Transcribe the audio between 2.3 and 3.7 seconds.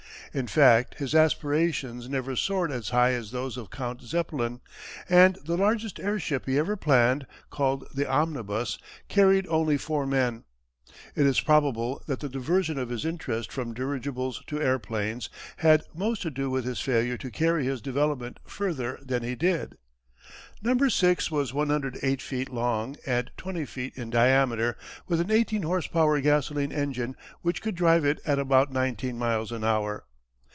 soared as high as those of